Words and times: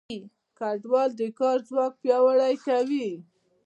کډوال 0.57 1.09
د 1.19 1.21
کار 1.39 1.57
ځواک 1.69 1.93
پیاوړی 2.01 2.55
کوي. 2.67 3.09